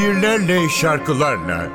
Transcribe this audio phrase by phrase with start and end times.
[0.00, 1.70] şiirlerle, şarkılarla.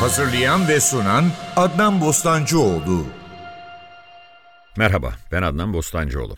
[0.00, 1.24] Hazırlayan ve sunan
[1.56, 3.06] Adnan Bostancıoğlu.
[4.76, 6.36] Merhaba, ben Adnan Bostancıoğlu.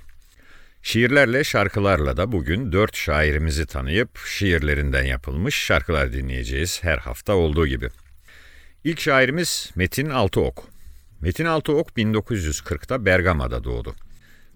[0.82, 7.88] Şiirlerle, şarkılarla da bugün dört şairimizi tanıyıp şiirlerinden yapılmış şarkılar dinleyeceğiz her hafta olduğu gibi.
[8.84, 10.68] İlk şairimiz Metin Altıok.
[11.20, 13.94] Metin Altıok 1940'ta Bergama'da doğdu.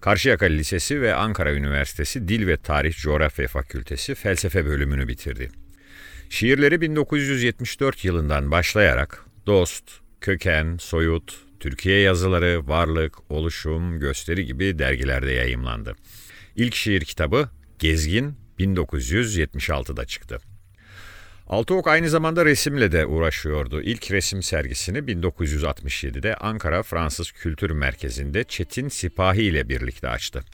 [0.00, 5.65] Karşıyaka Lisesi ve Ankara Üniversitesi Dil ve Tarih Coğrafya Fakültesi felsefe bölümünü bitirdi.
[6.30, 9.84] Şiirleri 1974 yılından başlayarak Dost,
[10.20, 15.96] Köken, Soyut, Türkiye yazıları, Varlık, Oluşum, Gösteri gibi dergilerde yayımlandı.
[16.56, 17.48] İlk şiir kitabı
[17.78, 20.38] Gezgin 1976'da çıktı.
[21.46, 23.82] Altıok aynı zamanda resimle de uğraşıyordu.
[23.82, 30.45] İlk resim sergisini 1967'de Ankara Fransız Kültür Merkezi'nde Çetin Sipahi ile birlikte açtı.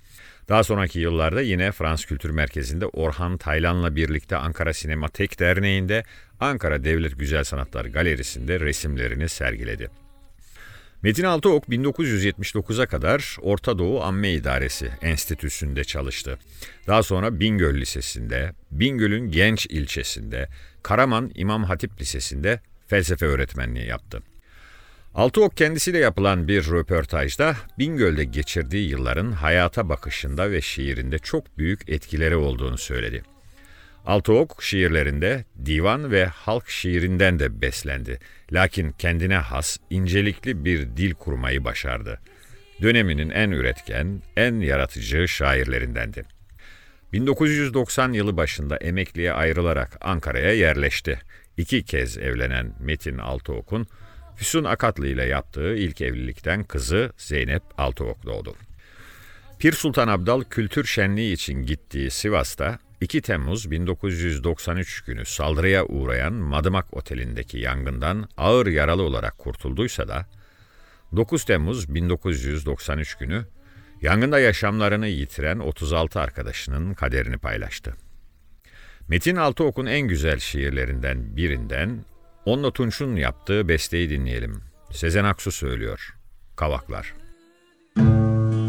[0.48, 6.04] Daha sonraki yıllarda yine Frans Kültür Merkezi'nde Orhan Taylan'la birlikte Ankara Sinematek Derneği'nde
[6.40, 9.90] Ankara Devlet Güzel Sanatlar Galerisi'nde resimlerini sergiledi.
[11.02, 16.38] Metin Altıok 1979'a kadar Orta Doğu Amme İdaresi Enstitüsü'nde çalıştı.
[16.86, 20.48] Daha sonra Bingöl Lisesi'nde, Bingöl'ün Genç ilçesinde,
[20.82, 24.22] Karaman İmam Hatip Lisesi'nde felsefe öğretmenliği yaptı.
[25.14, 32.36] Altıok kendisiyle yapılan bir röportajda Bingöl'de geçirdiği yılların hayata bakışında ve şiirinde çok büyük etkileri
[32.36, 33.22] olduğunu söyledi.
[34.06, 38.18] Altıok şiirlerinde divan ve halk şiirinden de beslendi.
[38.52, 42.20] Lakin kendine has, incelikli bir dil kurmayı başardı.
[42.82, 46.24] Döneminin en üretken, en yaratıcı şairlerindendi.
[47.12, 51.18] 1990 yılı başında emekliye ayrılarak Ankara'ya yerleşti.
[51.56, 53.86] İki kez evlenen Metin Altıok'un
[54.42, 58.54] Füsun Akatlı ile yaptığı ilk evlilikten kızı Zeynep Altıok doğdu.
[59.58, 66.96] Pir Sultan Abdal kültür şenliği için gittiği Sivas'ta 2 Temmuz 1993 günü saldırıya uğrayan Madımak
[66.96, 70.26] Oteli'ndeki yangından ağır yaralı olarak kurtulduysa da
[71.16, 73.44] 9 Temmuz 1993 günü
[74.00, 77.94] yangında yaşamlarını yitiren 36 arkadaşının kaderini paylaştı.
[79.08, 82.04] Metin Altıok'un en güzel şiirlerinden birinden
[82.44, 84.62] Onunla Tunç'un yaptığı besteyi dinleyelim.
[84.90, 86.16] Sezen Aksu söylüyor.
[86.56, 87.14] Kavaklar.
[87.96, 88.62] Müzik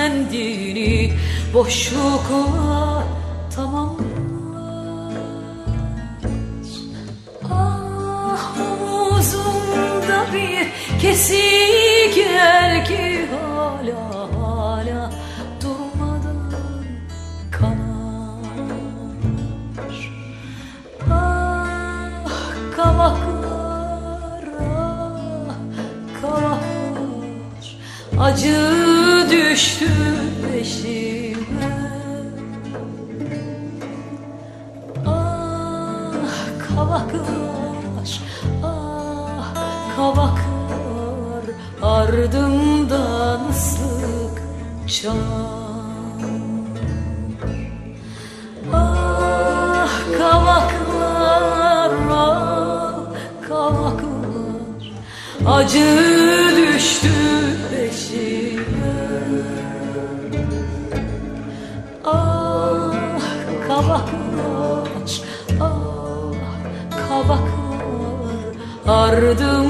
[0.00, 1.12] kendini
[1.54, 3.04] boşlukla
[3.54, 4.10] tamamlar
[7.50, 10.66] Ah omuzumda bir
[11.02, 14.02] kesik gel ki hala
[14.34, 15.10] hala
[15.60, 16.40] durmadan
[17.50, 18.70] kanar.
[21.10, 22.44] Ah
[22.76, 23.50] kavaklar
[28.20, 28.89] acı
[29.30, 29.90] düştü
[30.42, 31.90] peşime.
[35.06, 36.12] Ah
[36.68, 38.20] kavaklar,
[38.64, 39.54] ah
[39.96, 41.44] kavaklar
[41.82, 45.12] Ardımdan sıkça
[48.72, 52.98] Ah kavaklar, ah
[53.48, 54.92] kavaklar
[55.46, 56.29] Acı
[69.20, 69.69] ardımdan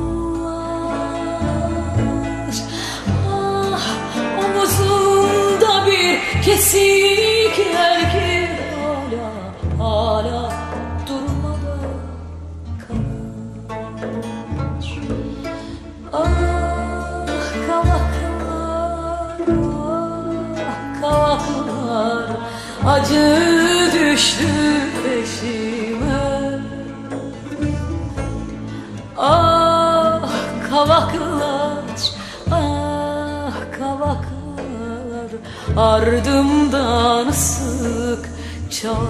[35.81, 38.29] Ardımdan sık
[38.69, 39.01] çalar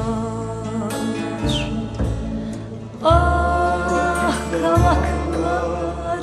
[3.03, 6.19] Ah kavaklar,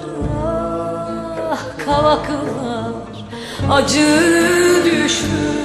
[1.52, 2.92] ah kavaklar.
[3.70, 4.06] Acı
[4.84, 5.57] düştü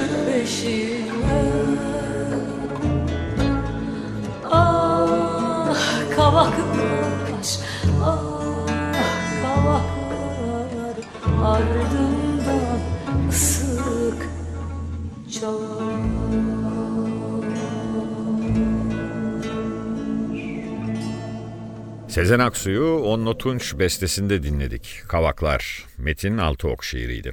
[22.14, 25.02] Sezen Aksu'yu Onno Tunç bestesinde dinledik.
[25.08, 27.32] Kavaklar, Metin Altıok şiiriydi.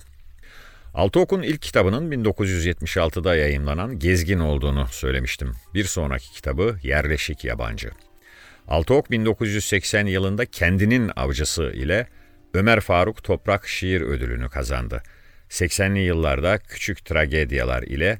[0.93, 5.55] Altıok'un ilk kitabının 1976'da yayımlanan Gezgin olduğunu söylemiştim.
[5.73, 7.91] Bir sonraki kitabı Yerleşik Yabancı.
[8.67, 12.07] Altıok 1980 yılında Kendinin Avcısı ile
[12.53, 15.03] Ömer Faruk Toprak Şiir Ödülünü kazandı.
[15.49, 18.19] 80'li yıllarda Küçük Tragedyalar ile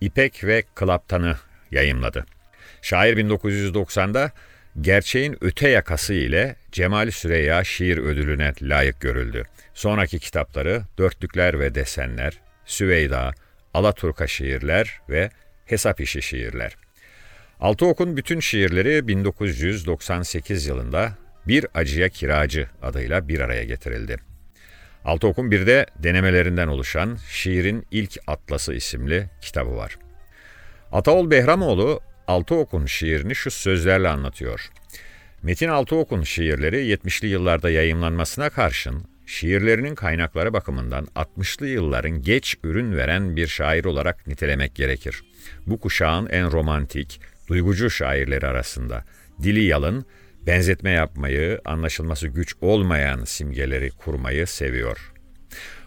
[0.00, 1.36] İpek ve Klaptan'ı
[1.70, 2.26] yayımladı.
[2.82, 4.32] Şair 1990'da
[4.80, 9.44] Gerçeğin Öte Yakası ile Cemal Süreyya Şiir Ödülüne layık görüldü.
[9.74, 13.32] Sonraki kitapları Dörtlükler ve Desenler, Süveyda,
[13.74, 15.30] Alaturka Şiirler ve
[15.66, 16.76] Hesap İşi Şiirler.
[17.60, 21.12] Altıok'un bütün şiirleri 1998 yılında
[21.46, 24.16] Bir Acıya Kiracı adıyla bir araya getirildi.
[25.04, 29.98] Altıok'un bir de denemelerinden oluşan Şiirin İlk Atlası isimli kitabı var.
[30.92, 34.70] Ataol Behramoğlu Altıok'un şiirini şu sözlerle anlatıyor.
[35.42, 43.36] Metin Altıok'un şiirleri 70'li yıllarda yayımlanmasına karşın şiirlerinin kaynakları bakımından 60'lı yılların geç ürün veren
[43.36, 45.22] bir şair olarak nitelemek gerekir.
[45.66, 49.04] Bu kuşağın en romantik, duygucu şairleri arasında.
[49.42, 50.06] Dili yalın,
[50.46, 55.12] benzetme yapmayı, anlaşılması güç olmayan simgeleri kurmayı seviyor.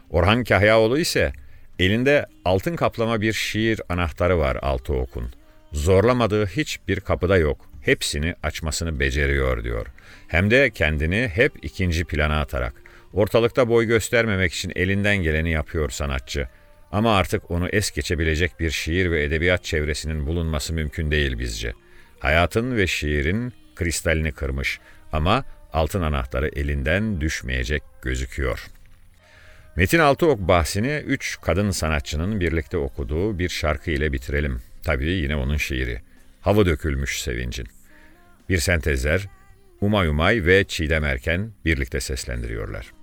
[0.10, 1.34] Orhan Kahyaoğlu ise
[1.80, 5.41] elinde altın kaplama bir şiir anahtarı var Altıok'un.
[5.74, 7.66] Zorlamadığı hiçbir kapıda yok.
[7.82, 9.88] Hepsini açmasını beceriyor diyor.
[10.28, 12.74] Hem de kendini hep ikinci plana atarak.
[13.14, 16.48] Ortalıkta boy göstermemek için elinden geleni yapıyor sanatçı.
[16.92, 21.74] Ama artık onu es geçebilecek bir şiir ve edebiyat çevresinin bulunması mümkün değil bizce.
[22.20, 24.80] Hayatın ve şiirin kristalini kırmış
[25.12, 28.68] ama altın anahtarı elinden düşmeyecek gözüküyor.
[29.76, 34.62] Metin Altıok bahsini üç kadın sanatçının birlikte okuduğu bir şarkı ile bitirelim.
[34.84, 36.02] Tabii yine onun şiiri.
[36.42, 37.68] Hava dökülmüş sevincin.
[38.50, 39.28] Bir sentezler
[39.82, 43.01] Umay Umay ve Çiğdem Erken birlikte seslendiriyorlar.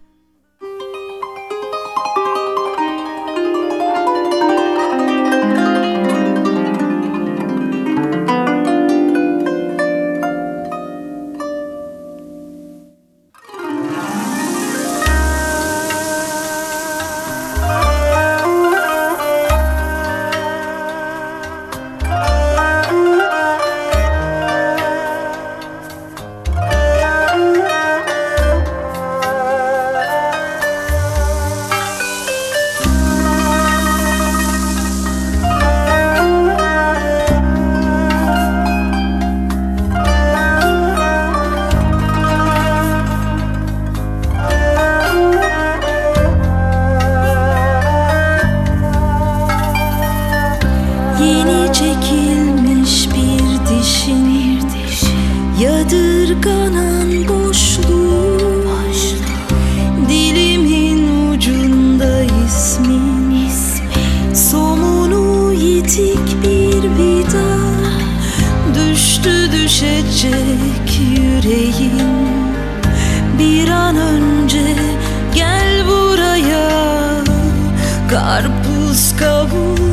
[78.98, 79.87] go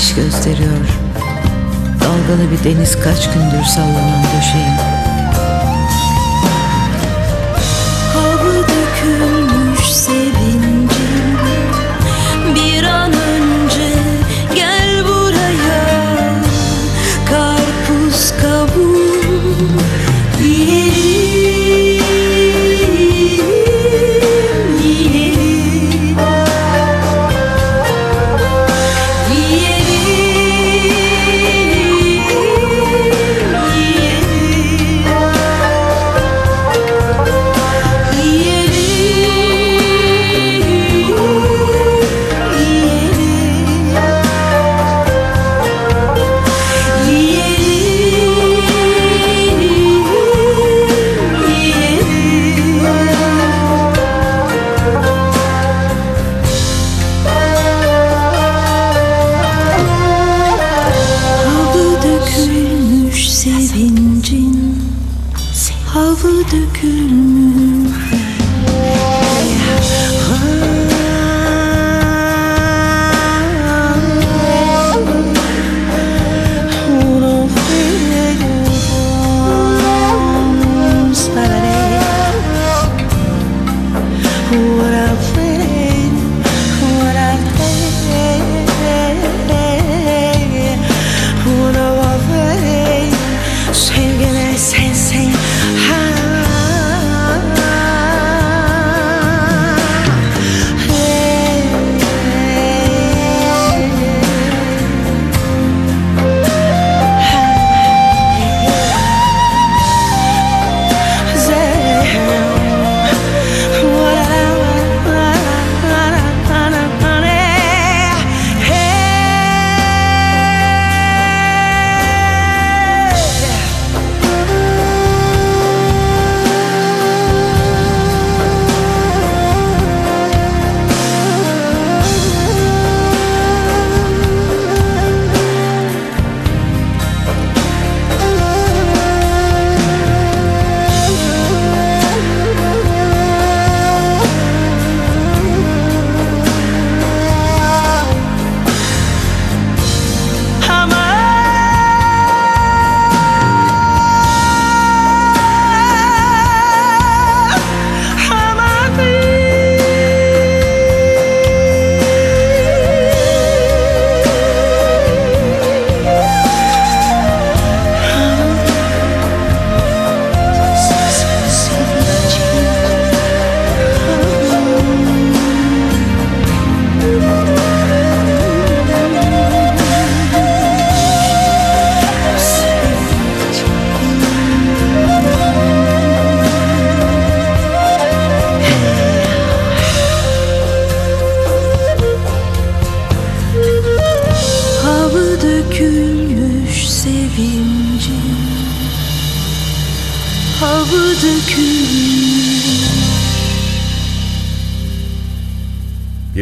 [0.00, 0.86] iş gösteriyor.
[2.00, 5.19] Dalgalı bir deniz kaç gündür sallanan döşeğim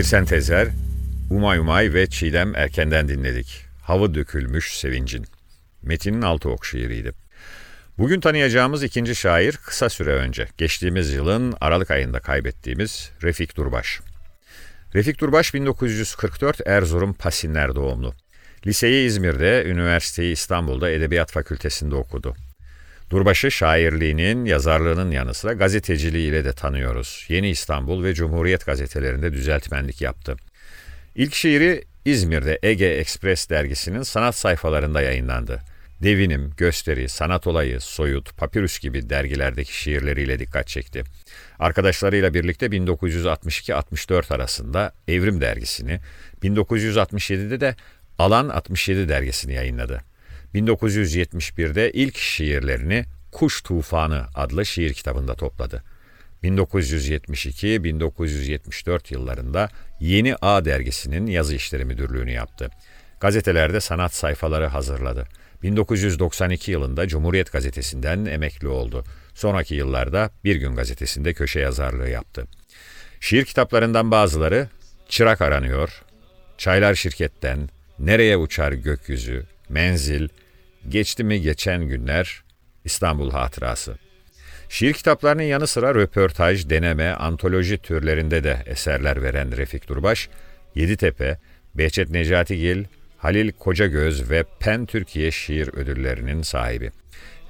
[0.08, 0.68] Bir sentezler,
[1.30, 3.64] Umay Umay ve Çiğdem Erken'den dinledik.
[3.82, 5.26] Havı dökülmüş sevincin.
[5.82, 7.12] Metin'in altı ok şiiriydi.
[7.98, 14.00] Bugün tanıyacağımız ikinci şair kısa süre önce, geçtiğimiz yılın Aralık ayında kaybettiğimiz Refik Durbaş.
[14.94, 18.14] Refik Durbaş 1944 Erzurum Pasinler doğumlu.
[18.66, 22.34] Liseyi İzmir'de, üniversiteyi İstanbul'da Edebiyat Fakültesinde okudu.
[23.10, 27.26] Durbaş'ı şairliğinin, yazarlığının yanı sıra gazeteciliğiyle de tanıyoruz.
[27.28, 30.36] Yeni İstanbul ve Cumhuriyet gazetelerinde düzeltmenlik yaptı.
[31.14, 35.60] İlk şiiri İzmir'de Ege Express dergisinin sanat sayfalarında yayınlandı.
[36.02, 41.02] Devinim, Gösteri, Sanat Olayı, Soyut, Papyrus gibi dergilerdeki şiirleriyle dikkat çekti.
[41.58, 46.00] Arkadaşlarıyla birlikte 1962-64 arasında Evrim dergisini,
[46.42, 47.76] 1967'de de
[48.18, 50.07] Alan 67 dergisini yayınladı.
[50.54, 55.82] 1971'de ilk şiirlerini Kuş Tufanı adlı şiir kitabında topladı.
[56.44, 59.68] 1972-1974 yıllarında
[60.00, 62.70] Yeni A dergisinin yazı işleri müdürlüğünü yaptı.
[63.20, 65.28] Gazetelerde sanat sayfaları hazırladı.
[65.62, 69.04] 1992 yılında Cumhuriyet Gazetesi'nden emekli oldu.
[69.34, 72.46] Sonraki yıllarda Bir Gün Gazetesi'nde köşe yazarlığı yaptı.
[73.20, 74.68] Şiir kitaplarından bazıları
[75.08, 76.02] Çırak Aranıyor,
[76.58, 80.28] Çaylar Şirketten, Nereye Uçar Gökyüzü, Menzil,
[80.88, 82.42] Geçti mi Geçen Günler,
[82.84, 83.98] İstanbul Hatırası.
[84.68, 90.28] Şiir kitaplarının yanı sıra röportaj, deneme, antoloji türlerinde de eserler veren Refik Durbaş,
[90.75, 91.38] Yeditepe,
[91.74, 92.85] Behçet Necatigil,
[93.18, 96.90] Halil Kocagöz ve PEN Türkiye Şiir Ödülleri'nin sahibi.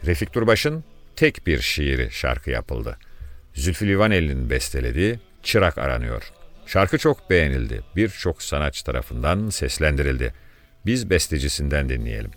[0.07, 0.85] Refik Durbaş'ın
[1.17, 2.99] tek bir şiiri şarkı yapıldı.
[3.55, 6.33] Zülfü Livaneli'nin bestelediği Çırak Aranıyor.
[6.67, 7.81] Şarkı çok beğenildi.
[7.97, 10.33] Birçok sanatçı tarafından seslendirildi.
[10.89, 12.31] Biz bestecisinden dinleyelim.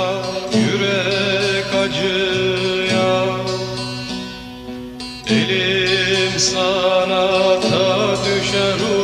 [0.00, 3.24] Usta Yürek acıya
[5.30, 8.99] Elim sanata düşer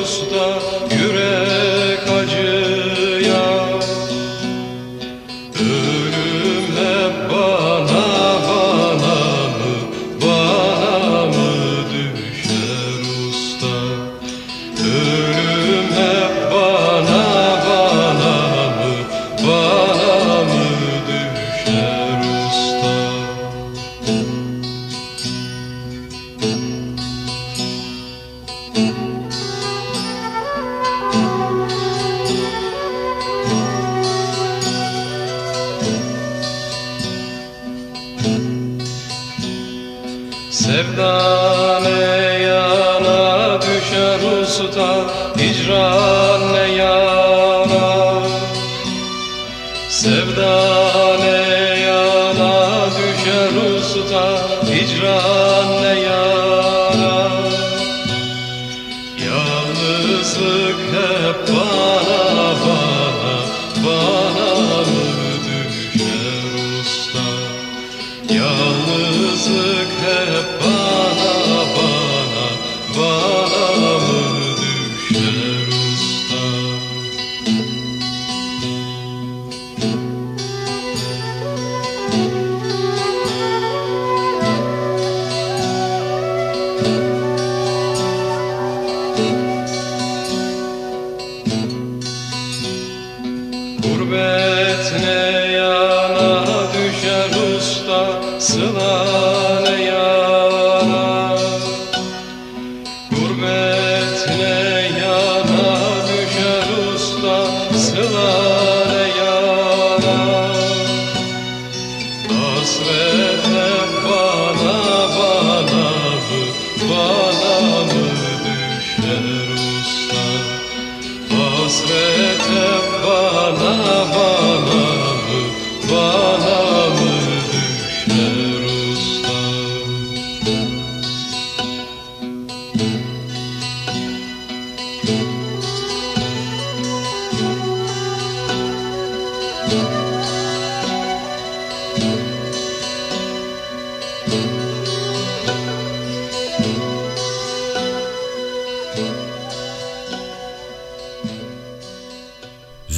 [60.77, 61.86] the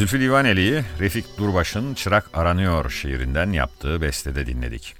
[0.08, 4.94] Zülfü Livaneli'yi Refik Durbaş'ın Çırak Aranıyor şiirinden yaptığı bestede dinledik.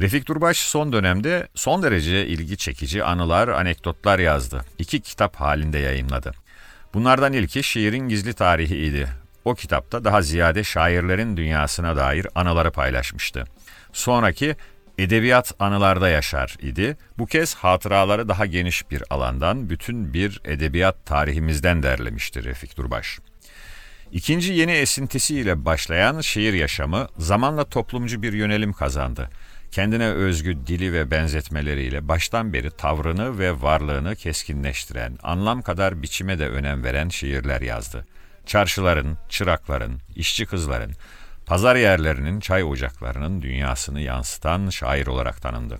[0.00, 4.64] Refik Durbaş son dönemde son derece ilgi çekici anılar, anekdotlar yazdı.
[4.78, 6.32] İki kitap halinde yayınladı.
[6.94, 9.08] Bunlardan ilki şiirin gizli tarihi idi.
[9.44, 13.44] O kitapta daha ziyade şairlerin dünyasına dair anıları paylaşmıştı.
[13.92, 14.56] Sonraki
[14.98, 16.96] Edebiyat anılarda yaşar idi.
[17.18, 23.18] Bu kez hatıraları daha geniş bir alandan, bütün bir edebiyat tarihimizden derlemiştir Refik Durbaş.
[24.12, 29.30] İkinci yeni esintisiyle başlayan şiir yaşamı zamanla toplumcu bir yönelim kazandı.
[29.70, 36.48] Kendine özgü dili ve benzetmeleriyle baştan beri tavrını ve varlığını keskinleştiren, anlam kadar biçime de
[36.48, 38.06] önem veren şiirler yazdı.
[38.46, 40.92] Çarşıların, çırakların, işçi kızların,
[41.46, 45.78] pazar yerlerinin, çay ocaklarının dünyasını yansıtan şair olarak tanındı.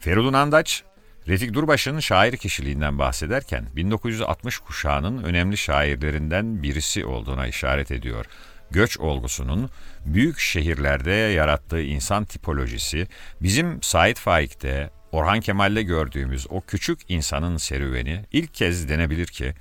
[0.00, 0.84] Feridun Andaç,
[1.28, 8.26] Refik Durbaş'ın şair kişiliğinden bahsederken 1960 kuşağının önemli şairlerinden birisi olduğuna işaret ediyor.
[8.70, 9.70] Göç olgusunun
[10.06, 13.06] büyük şehirlerde yarattığı insan tipolojisi
[13.42, 19.54] bizim Said Faik'te, Orhan Kemal'de gördüğümüz o küçük insanın serüveni ilk kez denebilir ki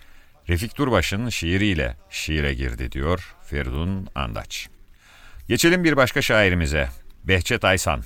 [0.50, 4.69] Refik Durbaş'ın şiiriyle şiire girdi diyor Feridun Andaç.
[5.47, 6.89] Geçelim bir başka şairimize.
[7.24, 8.04] Behçet Aysan.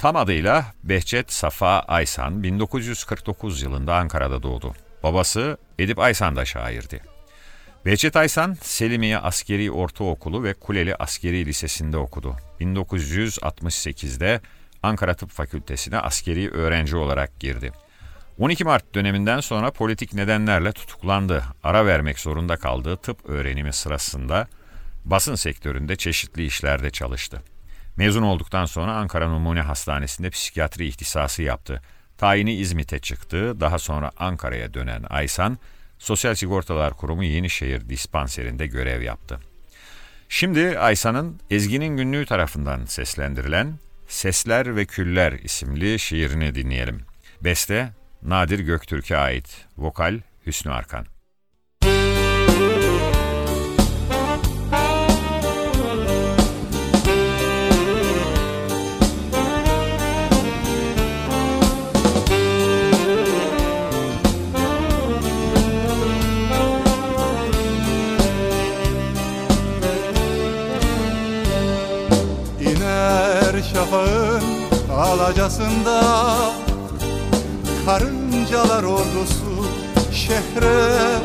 [0.00, 4.74] Tam adıyla Behçet Safa Aysan 1949 yılında Ankara'da doğdu.
[5.02, 7.00] Babası Edip Aysan da şairdi.
[7.86, 12.36] Behçet Aysan Selimiye Askeri Ortaokulu ve Kuleli Askeri Lisesi'nde okudu.
[12.60, 14.40] 1968'de
[14.82, 17.72] Ankara Tıp Fakültesine askeri öğrenci olarak girdi.
[18.38, 21.44] 12 Mart döneminden sonra politik nedenlerle tutuklandı.
[21.62, 24.48] Ara vermek zorunda kaldığı tıp öğrenimi sırasında
[25.04, 27.42] basın sektöründe çeşitli işlerde çalıştı.
[28.00, 31.82] Mezun olduktan sonra Ankara Numune Hastanesi'nde psikiyatri ihtisası yaptı.
[32.18, 33.60] Tayini İzmit'e çıktı.
[33.60, 35.58] Daha sonra Ankara'ya dönen Aysan,
[35.98, 39.40] Sosyal Sigortalar Kurumu Yenişehir Dispanserinde görev yaptı.
[40.28, 43.74] Şimdi Aysan'ın Ezgi'nin Günlüğü tarafından seslendirilen
[44.08, 47.02] Sesler ve Küller isimli şiirini dinleyelim.
[47.40, 49.66] Beste Nadir Göktürk'e ait.
[49.76, 51.06] Vokal Hüsnü Arkan.
[75.10, 76.00] Alacasında
[77.86, 79.66] Karıncalar ordusu
[80.12, 81.18] şehre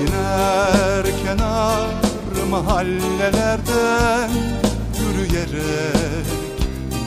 [0.00, 1.86] İner kenar
[2.50, 4.30] mahallelerden
[5.00, 6.26] Yürüyerek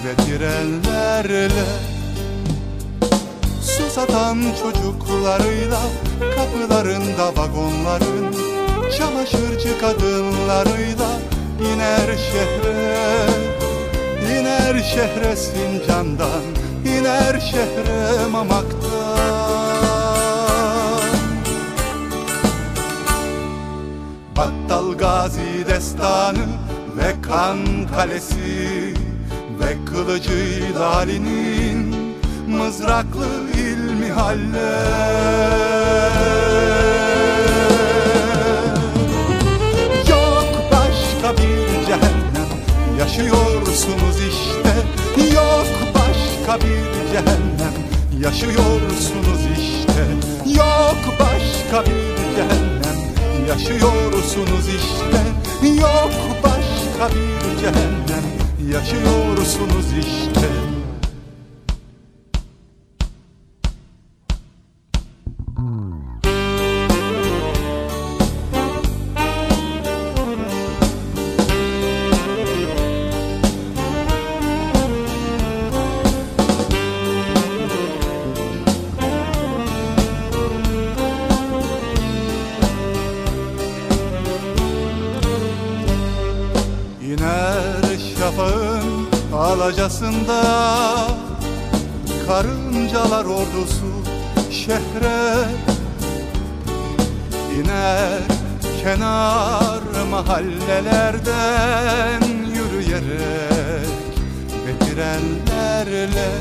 [0.06, 1.50] ve trenlerle
[3.62, 5.80] Su satan çocuklarıyla
[6.36, 8.36] Kapılarında vagonların
[8.98, 11.10] Çamaşırcı kadınlarıyla
[11.62, 13.47] iner şehre
[14.88, 16.44] şehre Sincan'dan
[16.86, 18.88] iner şehre Mamak'tan.
[24.38, 26.46] Battal Gazi destanı
[26.98, 27.58] ve kan
[27.96, 28.94] kalesi
[29.60, 31.96] ve kılıcı Ali'nin
[32.48, 34.74] mızraklı ilmi halle.
[40.10, 42.50] Yok başka bir cehennem
[43.78, 44.74] yaşıyorsunuz işte.
[45.36, 47.74] Yok başka bir cehennem.
[48.22, 50.04] Yaşıyorsunuz işte.
[50.56, 52.98] Yok başka bir cehennem.
[53.48, 55.22] Yaşıyorsunuz işte.
[55.82, 56.12] Yok
[56.44, 58.24] başka bir cehennem.
[58.72, 60.77] Yaşıyorsunuz işte
[89.48, 90.42] alacasında
[92.28, 94.04] Karıncalar ordusu
[94.52, 95.46] şehre
[97.60, 98.22] İner
[98.84, 99.82] kenar
[100.12, 102.22] mahallelerden
[102.56, 103.88] yürüyerek
[104.66, 106.32] Ve trenlerle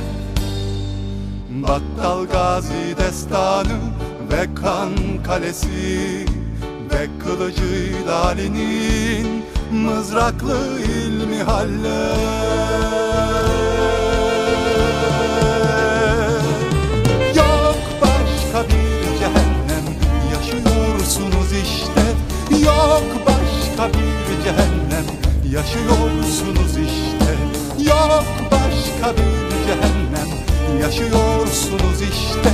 [1.51, 3.79] Battal Gazi destanı
[4.33, 4.93] ve kan
[5.27, 6.27] kalesi
[6.93, 12.86] Ve kılıcı Ali'nin mızraklı ilmi halle
[17.37, 19.85] Yok başka bir cehennem
[20.33, 22.03] yaşıyorsunuz işte.
[22.65, 25.07] Yok başka bir cehennem
[25.53, 27.33] yaşıyorsunuz işte.
[27.91, 30.31] Yok başka bir cehennem
[30.81, 32.51] yaşıyorsunuz işte.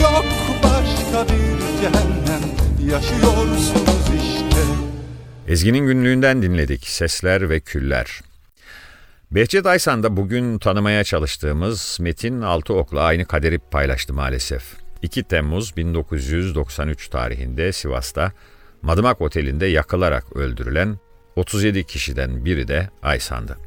[0.00, 0.24] Yok
[0.62, 2.42] başka bir cehennem
[2.90, 4.60] yaşıyorsunuz işte.
[5.48, 6.86] Ezgi'nin günlüğünden dinledik.
[6.86, 8.20] Sesler ve Küller.
[9.34, 14.62] Behçet Aysan da bugün tanımaya çalıştığımız Metin Altıok'la aynı kaderi paylaştı maalesef.
[15.02, 18.32] 2 Temmuz 1993 tarihinde Sivas'ta
[18.82, 20.98] Madımak Oteli'nde yakılarak öldürülen
[21.36, 23.58] 37 kişiden biri de Aysan'dı.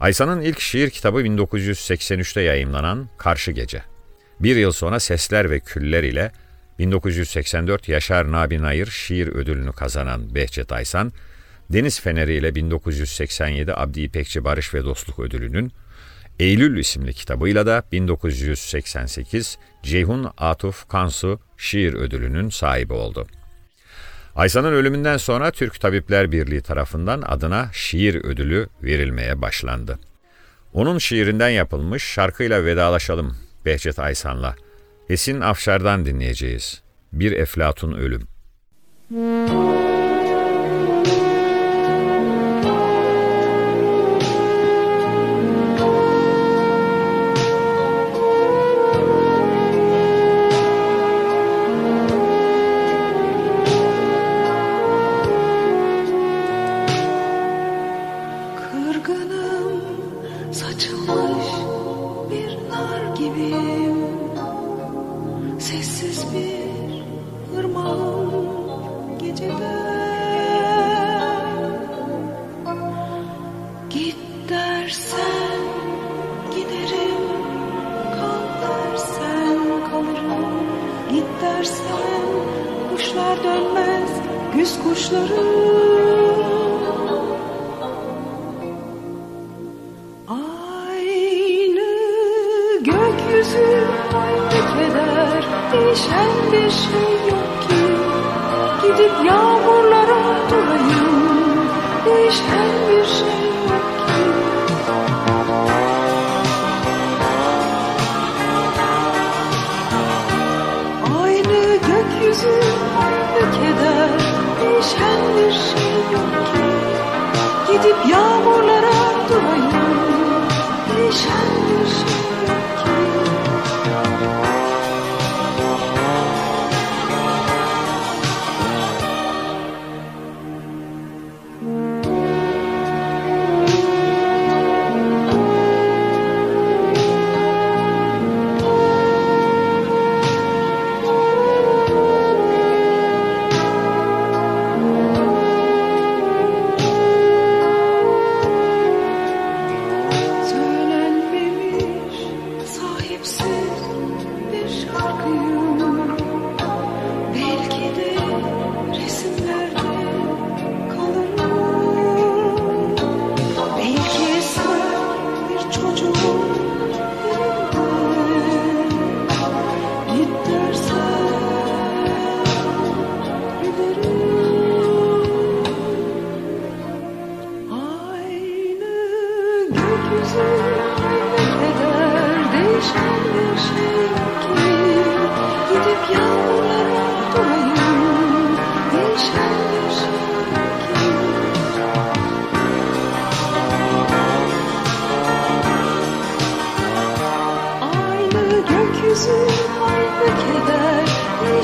[0.00, 3.82] Aysan'ın ilk şiir kitabı 1983'te yayımlanan Karşı Gece.
[4.40, 6.32] Bir yıl sonra Sesler ve Küller ile
[6.78, 11.12] 1984 Yaşar Nabi Nayır şiir ödülünü kazanan Behçet Aysan,
[11.70, 15.72] Deniz Feneri ile 1987 Abdi İpekçi Barış ve Dostluk Ödülü'nün,
[16.38, 23.26] Eylül isimli kitabıyla da 1988 Ceyhun Atuf Kansu Şiir Ödülü'nün sahibi oldu.
[24.36, 29.98] Aysan'ın ölümünden sonra Türk Tabipler Birliği tarafından adına şiir ödülü verilmeye başlandı.
[30.72, 34.56] Onun şiirinden yapılmış şarkıyla vedalaşalım Behçet Aysan'la.
[35.08, 36.82] Esin Afşar'dan dinleyeceğiz.
[37.12, 38.28] Bir Eflatun Ölüm.
[39.08, 40.03] Kırgınım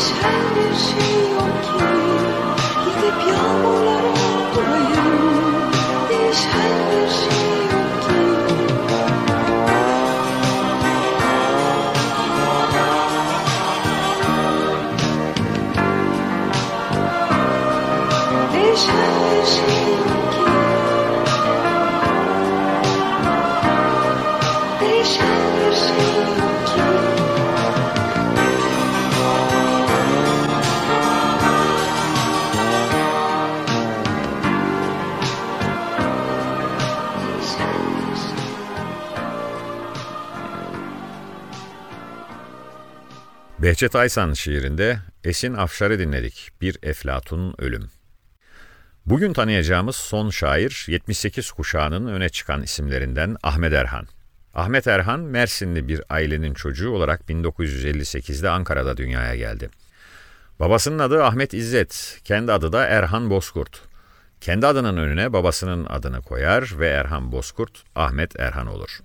[0.00, 0.16] 살
[0.56, 0.86] 릴 수
[1.36, 1.68] 없기
[2.84, 3.22] 이제 병
[3.60, 3.99] 으로
[43.80, 46.50] Behçet Aysan şiirinde Esin Afşar'ı dinledik.
[46.60, 47.88] Bir Eflatun Ölüm.
[49.06, 54.06] Bugün tanıyacağımız son şair 78 kuşağının öne çıkan isimlerinden Ahmet Erhan.
[54.54, 59.70] Ahmet Erhan Mersinli bir ailenin çocuğu olarak 1958'de Ankara'da dünyaya geldi.
[60.58, 63.80] Babasının adı Ahmet İzzet, kendi adı da Erhan Bozkurt.
[64.40, 69.00] Kendi adının önüne babasının adını koyar ve Erhan Bozkurt Ahmet Erhan olur.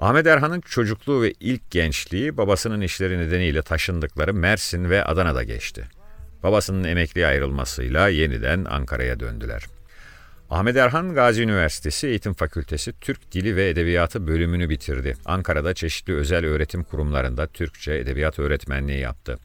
[0.00, 5.84] Ahmet Erhan'ın çocukluğu ve ilk gençliği babasının işleri nedeniyle taşındıkları Mersin ve Adana'da geçti.
[6.42, 9.64] Babasının emekliye ayrılmasıyla yeniden Ankara'ya döndüler.
[10.50, 15.16] Ahmet Erhan Gazi Üniversitesi Eğitim Fakültesi Türk Dili ve Edebiyatı bölümünü bitirdi.
[15.24, 19.38] Ankara'da çeşitli özel öğretim kurumlarında Türkçe edebiyat öğretmenliği yaptı.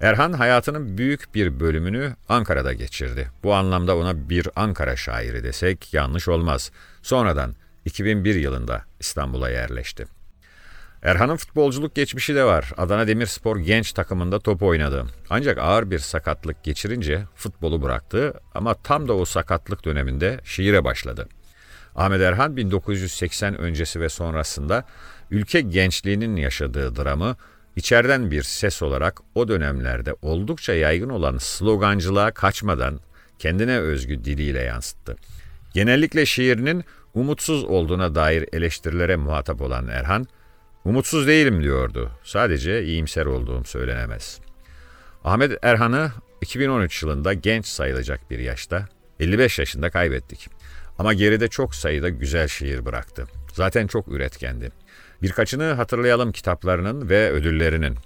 [0.00, 3.28] Erhan hayatının büyük bir bölümünü Ankara'da geçirdi.
[3.42, 6.70] Bu anlamda ona bir Ankara şairi desek yanlış olmaz.
[7.02, 7.54] Sonradan
[7.88, 10.06] 2001 yılında İstanbul'a yerleşti.
[11.02, 12.72] Erhan'ın futbolculuk geçmişi de var.
[12.76, 15.06] Adana Demirspor genç takımında top oynadı.
[15.30, 21.28] Ancak ağır bir sakatlık geçirince futbolu bıraktı ama tam da o sakatlık döneminde şiire başladı.
[21.96, 24.84] Ahmet Erhan 1980 öncesi ve sonrasında
[25.30, 27.36] ülke gençliğinin yaşadığı dramı
[27.76, 33.00] içeriden bir ses olarak o dönemlerde oldukça yaygın olan slogancılığa kaçmadan
[33.38, 35.16] kendine özgü diliyle yansıttı.
[35.74, 36.84] Genellikle şiirinin
[37.18, 40.26] umutsuz olduğuna dair eleştirilere muhatap olan Erhan,
[40.84, 42.10] umutsuz değilim diyordu.
[42.24, 44.40] Sadece iyimser olduğum söylenemez.
[45.24, 48.88] Ahmet Erhan'ı 2013 yılında genç sayılacak bir yaşta,
[49.20, 50.48] 55 yaşında kaybettik.
[50.98, 53.26] Ama geride çok sayıda güzel şiir bıraktı.
[53.52, 54.70] Zaten çok üretkendi.
[55.22, 57.96] Birkaçını hatırlayalım kitaplarının ve ödüllerinin.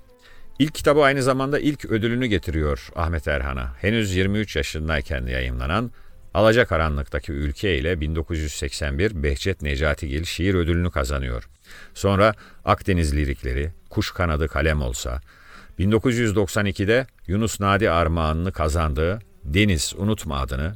[0.59, 3.75] İlk kitabı aynı zamanda ilk ödülünü getiriyor Ahmet Erhan'a.
[3.81, 5.91] Henüz 23 yaşındayken yayımlanan
[6.35, 11.49] Alacakaranlıktaki Ülke ile 1981 Behçet Necatigil şiir ödülünü kazanıyor.
[11.95, 15.21] Sonra Akdeniz lirikleri, Kuş Kanadı Kalem Olsa,
[15.79, 20.75] 1992'de Yunus Nadi Armağanını kazandığı Deniz Unutma adını,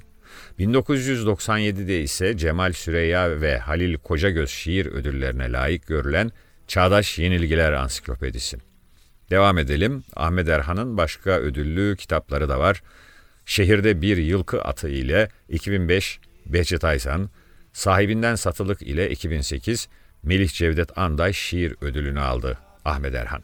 [0.58, 6.30] 1997'de ise Cemal Süreyya ve Halil Kocagöz şiir ödüllerine layık görülen
[6.66, 8.58] Çağdaş Yenilgiler Ansiklopedisi.
[9.30, 10.04] Devam edelim.
[10.16, 12.82] Ahmet Erhan'ın başka ödüllü kitapları da var.
[13.46, 17.30] Şehirde Bir Yılkı Atı ile 2005 Behçet Aysan,
[17.72, 19.88] Sahibinden Satılık ile 2008
[20.22, 23.42] Melih Cevdet Anday şiir ödülünü aldı Ahmet Erhan.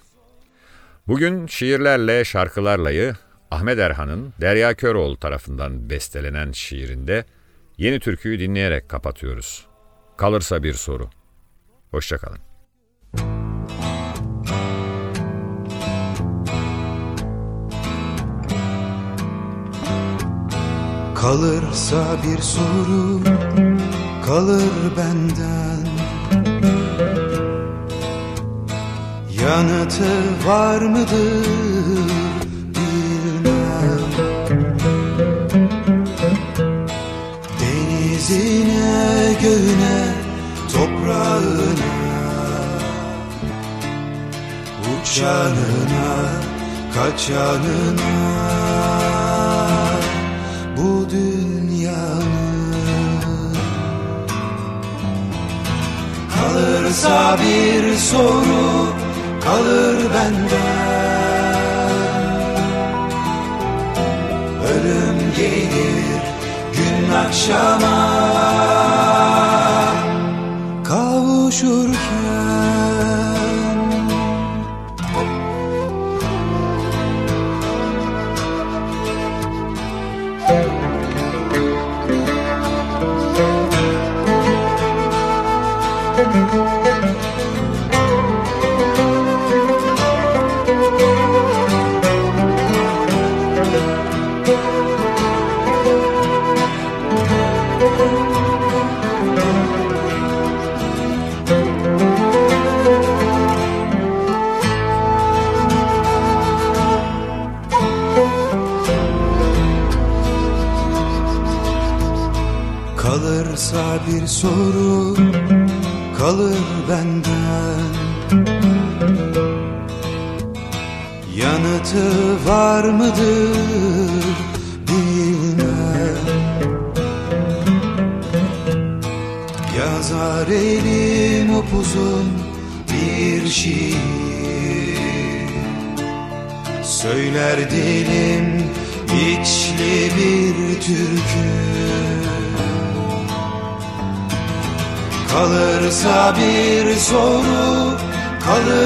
[1.07, 3.15] Bugün şiirlerle şarkılarlayı
[3.51, 7.25] Ahmet Erhan'ın Derya Köroğlu tarafından bestelenen şiirinde
[7.79, 9.67] yeni türküyü dinleyerek kapatıyoruz.
[10.17, 11.11] Kalırsa bir soru.
[11.91, 12.52] Hoşçakalın.
[21.23, 23.21] Kalırsa bir soru
[24.27, 24.63] kalır
[24.97, 25.87] benden.
[29.43, 30.13] Yanıtı
[30.47, 32.11] var mıdır
[32.75, 34.01] bilmem.
[37.61, 40.15] Denizine, göğüne,
[40.73, 41.93] toprağına
[45.03, 46.17] Uçanına,
[46.95, 49.12] kaçanına
[51.13, 52.43] dünyanın
[56.35, 58.87] Kalırsa bir soru
[59.45, 60.93] kalır benden.
[64.73, 66.23] Ölüm gelir
[66.73, 67.99] gün akşama.
[70.85, 72.42] Kavuşurken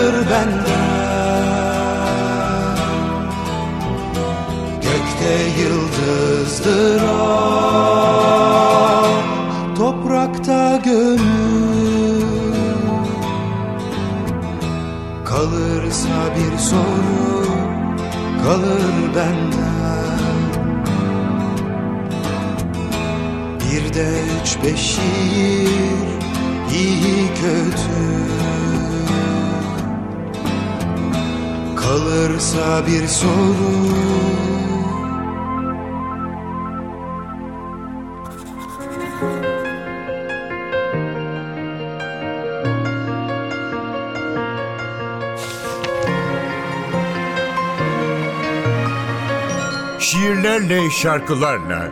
[0.07, 0.96] kalır benden
[4.74, 7.26] Gökte yıldızdır o.
[9.76, 11.20] Toprakta gönül.
[15.24, 17.46] Kalırsa bir soru
[18.44, 20.16] kalır benden.
[23.61, 24.09] Bir de
[24.42, 26.07] üç beş şiir
[26.72, 28.26] iyi kötü
[31.97, 33.55] Kalırsa bir soru
[50.01, 51.88] Şiirlerle, şarkılarla.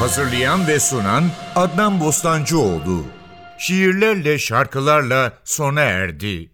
[0.00, 1.24] Hazırlayan ve sunan
[1.56, 3.04] Adnan Bostancıoğlu.
[3.58, 6.53] Şiirlerle, şarkılarla sona erdi.